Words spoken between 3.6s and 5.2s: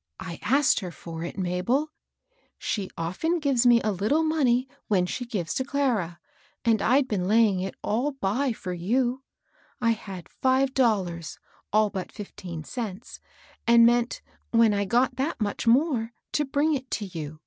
me a little money when